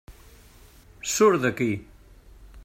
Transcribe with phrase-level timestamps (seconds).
[1.17, 1.71] Surt d'aquí!